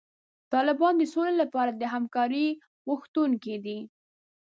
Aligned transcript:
طالبان 0.53 0.93
د 0.97 1.03
سولې 1.13 1.33
لپاره 1.41 1.71
د 1.73 1.83
همکارۍ 1.93 2.47
غوښتونکي 2.87 3.55
دي. 3.65 3.79